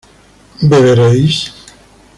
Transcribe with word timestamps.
¿beberéis? 0.71 1.35